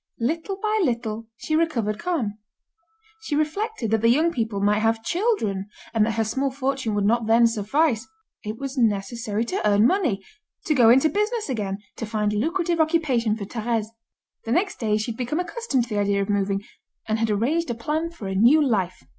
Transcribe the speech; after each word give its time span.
Little 0.19 0.57
by 0.59 0.79
little, 0.83 1.27
she 1.37 1.55
recovered 1.55 1.99
calm. 1.99 2.39
She 3.21 3.35
reflected 3.35 3.91
that 3.91 4.01
the 4.01 4.09
young 4.09 4.31
people 4.31 4.59
might 4.59 4.79
have 4.79 5.03
children, 5.03 5.67
and 5.93 6.03
that 6.03 6.13
her 6.15 6.23
small 6.23 6.49
fortune 6.49 6.95
would 6.95 7.05
not 7.05 7.27
then 7.27 7.45
suffice. 7.45 8.07
It 8.43 8.57
was 8.57 8.79
necessary 8.79 9.45
to 9.45 9.61
earn 9.63 9.85
money, 9.85 10.25
to 10.65 10.73
go 10.73 10.89
into 10.89 11.07
business 11.07 11.49
again, 11.49 11.83
to 11.97 12.07
find 12.07 12.33
lucrative 12.33 12.79
occupation 12.79 13.35
for 13.37 13.45
Thérèse. 13.45 13.89
The 14.43 14.51
next 14.51 14.79
day 14.79 14.97
she 14.97 15.11
had 15.11 15.17
become 15.19 15.39
accustomed 15.39 15.83
to 15.83 15.89
the 15.89 15.99
idea 15.99 16.23
of 16.23 16.29
moving, 16.31 16.63
and 17.07 17.19
had 17.19 17.29
arranged 17.29 17.69
a 17.69 17.75
plan 17.75 18.09
for 18.09 18.27
a 18.27 18.33
new 18.33 18.59
life. 18.59 19.03